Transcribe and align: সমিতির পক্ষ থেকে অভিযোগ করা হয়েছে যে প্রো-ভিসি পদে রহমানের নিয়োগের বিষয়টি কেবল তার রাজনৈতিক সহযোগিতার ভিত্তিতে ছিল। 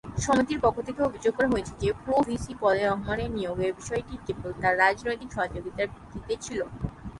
সমিতির 0.25 0.59
পক্ষ 0.65 0.77
থেকে 0.87 1.01
অভিযোগ 1.03 1.33
করা 1.37 1.51
হয়েছে 1.53 1.73
যে 1.81 1.89
প্রো-ভিসি 2.03 2.53
পদে 2.61 2.83
রহমানের 2.83 3.29
নিয়োগের 3.37 3.71
বিষয়টি 3.79 4.13
কেবল 4.25 4.49
তার 4.61 4.73
রাজনৈতিক 4.83 5.29
সহযোগিতার 5.35 5.91
ভিত্তিতে 5.93 6.33
ছিল। 6.45 6.59